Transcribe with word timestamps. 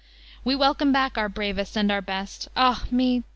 We 0.43 0.55
welcome 0.55 0.91
back 0.91 1.15
our 1.15 1.29
bravest 1.29 1.77
and 1.77 1.91
our 1.91 2.01
best; 2.01 2.47
Ah, 2.57 2.85
me! 2.89 3.21